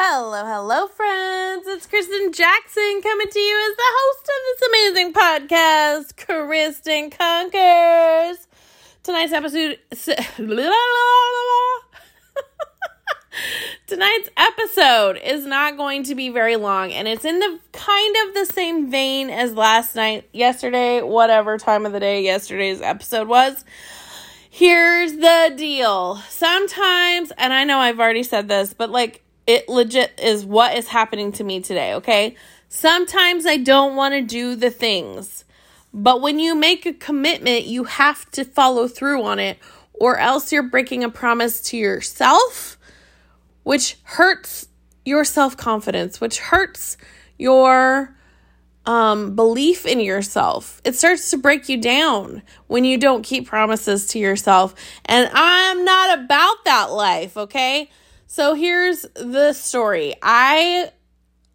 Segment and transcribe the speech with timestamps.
[0.00, 1.66] Hello, hello, friends.
[1.66, 8.46] It's Kristen Jackson coming to you as the host of this amazing podcast, Kristen Conquers.
[9.02, 9.80] Tonight's episode.
[13.88, 18.34] Tonight's episode is not going to be very long, and it's in the kind of
[18.34, 23.64] the same vein as last night, yesterday, whatever time of the day yesterday's episode was.
[24.48, 26.22] Here's the deal.
[26.28, 30.86] Sometimes, and I know I've already said this, but like it legit is what is
[30.88, 32.36] happening to me today, okay?
[32.68, 35.46] Sometimes I don't want to do the things.
[35.92, 39.58] But when you make a commitment, you have to follow through on it,
[39.94, 42.78] or else you're breaking a promise to yourself,
[43.62, 44.68] which hurts
[45.06, 46.98] your self confidence, which hurts
[47.38, 48.14] your
[48.84, 50.82] um, belief in yourself.
[50.84, 54.74] It starts to break you down when you don't keep promises to yourself.
[55.06, 57.88] And I'm not about that life, okay?
[58.30, 60.14] So here's the story.
[60.22, 60.92] I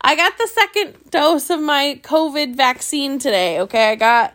[0.00, 3.60] I got the second dose of my COVID vaccine today.
[3.60, 4.34] Okay, I got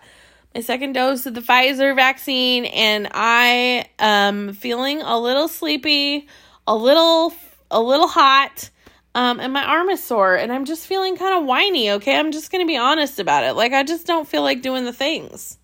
[0.53, 6.28] my second dose of the Pfizer vaccine and I am feeling a little sleepy,
[6.67, 7.33] a little
[7.72, 8.69] a little hot.
[9.16, 12.16] Um, and my arm is sore and I'm just feeling kind of whiny, okay?
[12.16, 13.53] I'm just gonna be honest about it.
[13.53, 15.58] Like I just don't feel like doing the things.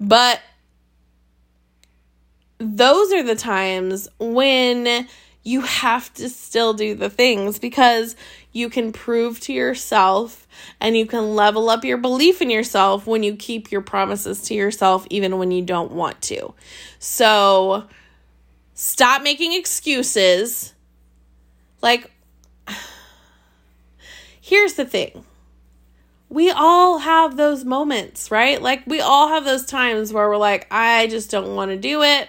[0.00, 0.40] But
[2.60, 5.08] those are the times when
[5.42, 8.14] you have to still do the things because
[8.52, 10.46] you can prove to yourself
[10.80, 14.54] and you can level up your belief in yourself when you keep your promises to
[14.54, 16.52] yourself, even when you don't want to.
[16.98, 17.86] So
[18.74, 20.74] stop making excuses.
[21.80, 22.10] Like,
[24.40, 25.24] here's the thing
[26.28, 28.60] we all have those moments, right?
[28.60, 32.02] Like, we all have those times where we're like, I just don't want to do
[32.02, 32.28] it.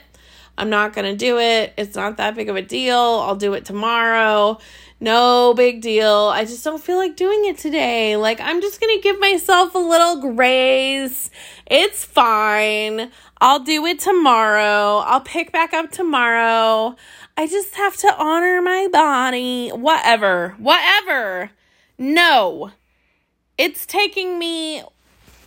[0.58, 1.74] I'm not going to do it.
[1.78, 2.96] It's not that big of a deal.
[2.96, 4.60] I'll do it tomorrow.
[5.00, 6.32] No big deal.
[6.34, 8.16] I just don't feel like doing it today.
[8.18, 11.32] Like, I'm just going to give myself a little grace.
[11.66, 13.10] It's fine.
[13.40, 14.98] I'll do it tomorrow.
[14.98, 16.95] I'll pick back up tomorrow.
[17.36, 19.70] I just have to honor my body.
[19.70, 20.56] Whatever.
[20.60, 21.50] Whatever.
[21.98, 22.72] No.
[23.58, 24.84] It's taking me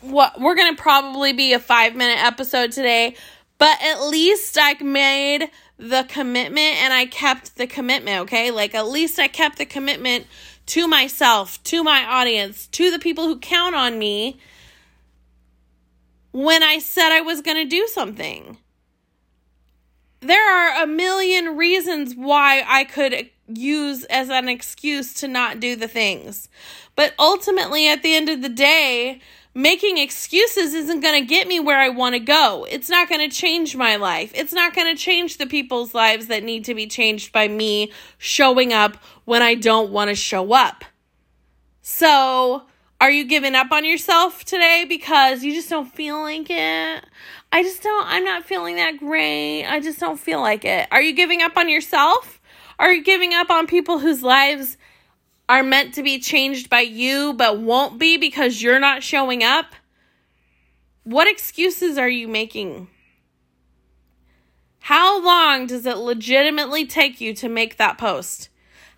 [0.01, 3.15] what we're going to probably be a 5 minute episode today
[3.65, 5.49] but at least I made
[5.79, 8.51] the commitment and I kept the commitment, okay?
[8.51, 10.27] Like at least I kept the commitment
[10.67, 14.39] to myself, to my audience, to the people who count on me
[16.33, 18.59] when I said I was going to do something.
[20.21, 25.75] There are a million reasons why I could use as an excuse to not do
[25.75, 26.51] the things.
[26.97, 29.23] But ultimately, at the end of the day,
[29.55, 32.67] making excuses isn't going to get me where I want to go.
[32.69, 34.33] It's not going to change my life.
[34.35, 37.93] It's not going to change the people's lives that need to be changed by me
[38.19, 40.85] showing up when I don't want to show up.
[41.83, 42.65] So,
[43.01, 47.05] are you giving up on yourself today because you just don't feel like it?
[47.53, 49.65] I just don't, I'm not feeling that great.
[49.65, 50.89] I just don't feel like it.
[50.91, 52.41] Are you giving up on yourself?
[52.79, 54.77] Are you giving up on people whose lives
[55.49, 59.75] are meant to be changed by you but won't be because you're not showing up?
[61.03, 62.89] What excuses are you making?
[64.81, 68.49] How long does it legitimately take you to make that post?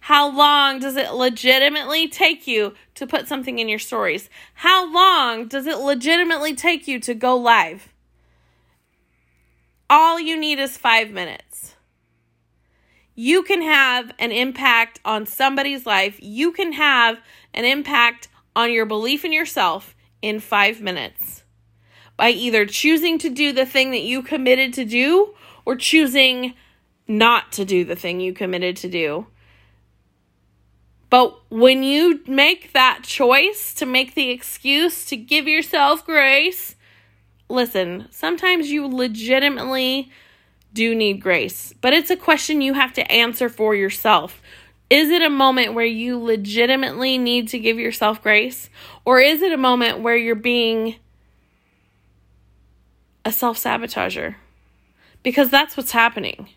[0.00, 4.28] How long does it legitimately take you to put something in your stories?
[4.54, 7.92] How long does it legitimately take you to go live?
[9.88, 11.75] All you need is five minutes
[13.16, 16.18] you can have an impact on somebody's life.
[16.20, 17.18] You can have
[17.54, 21.42] an impact on your belief in yourself in five minutes
[22.16, 25.34] by either choosing to do the thing that you committed to do
[25.64, 26.54] or choosing
[27.08, 29.26] not to do the thing you committed to do.
[31.08, 36.74] But when you make that choice to make the excuse to give yourself grace,
[37.48, 40.10] listen, sometimes you legitimately
[40.76, 44.40] do need grace, but it's a question you have to answer for yourself.
[44.88, 48.70] Is it a moment where you legitimately need to give yourself grace?
[49.04, 50.96] Or is it a moment where you're being
[53.24, 54.36] a self sabotager?
[55.24, 56.50] Because that's what's happening.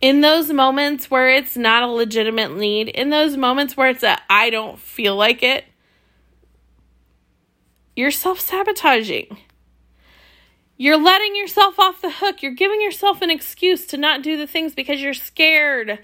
[0.00, 4.18] In those moments where it's not a legitimate need, in those moments where it's a
[4.28, 5.64] I don't feel like it,
[7.94, 9.38] you're self sabotaging.
[10.80, 12.40] You're letting yourself off the hook.
[12.40, 15.98] You're giving yourself an excuse to not do the things because you're scared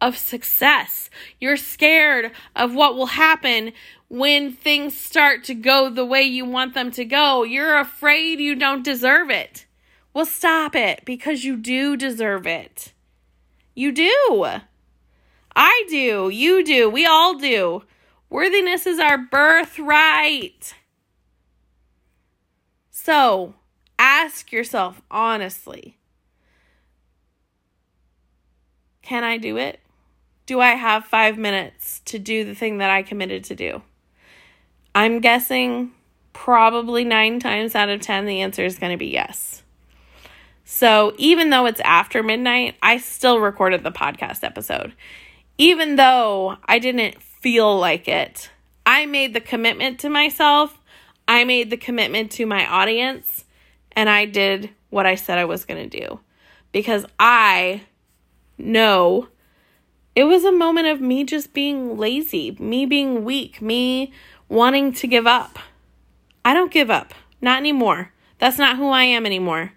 [0.00, 1.08] of success.
[1.40, 3.72] You're scared of what will happen
[4.08, 7.44] when things start to go the way you want them to go.
[7.44, 9.64] You're afraid you don't deserve it.
[10.12, 12.92] Well, stop it because you do deserve it.
[13.76, 14.46] You do.
[15.54, 16.30] I do.
[16.30, 16.90] You do.
[16.90, 17.84] We all do.
[18.28, 20.74] Worthiness is our birthright.
[22.90, 23.54] So
[23.98, 25.96] ask yourself honestly
[29.06, 29.78] can I do it?
[30.46, 33.82] Do I have five minutes to do the thing that I committed to do?
[34.96, 35.92] I'm guessing
[36.32, 39.62] probably nine times out of 10, the answer is going to be yes.
[40.64, 44.92] So even though it's after midnight, I still recorded the podcast episode.
[45.56, 48.50] Even though I didn't feel like it,
[48.84, 50.78] I made the commitment to myself,
[51.28, 53.45] I made the commitment to my audience,
[53.96, 56.20] and I did what I said I was going to do
[56.70, 57.82] because I
[58.58, 59.28] know
[60.14, 64.12] it was a moment of me just being lazy, me being weak, me
[64.48, 65.58] wanting to give up.
[66.44, 68.12] I don't give up, not anymore.
[68.38, 69.72] That's not who I am anymore.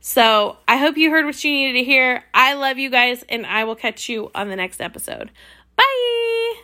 [0.00, 2.24] So I hope you heard what you needed to hear.
[2.32, 5.30] I love you guys, and I will catch you on the next episode.
[5.76, 6.62] Bye.